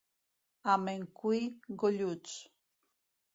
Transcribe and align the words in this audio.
A 0.71 0.77
Mencui, 0.85 1.43
golluts. 1.85 2.33